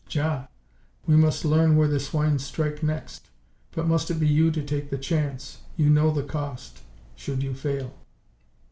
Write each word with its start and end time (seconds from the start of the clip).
"Ja, 0.09 0.45
we 1.05 1.15
must 1.15 1.45
learn 1.45 1.75
where 1.75 1.87
the 1.87 1.99
swine 1.99 2.39
strike 2.39 2.81
next. 2.81 3.29
But 3.71 3.85
must 3.87 4.09
it 4.09 4.15
be 4.15 4.25
you 4.27 4.49
to 4.49 4.63
take 4.63 4.89
the 4.89 4.97
chance? 4.97 5.59
You 5.77 5.91
know 5.91 6.09
the 6.09 6.23
cost 6.23 6.81
should 7.15 7.43
you 7.43 7.53
fail?" 7.53 7.93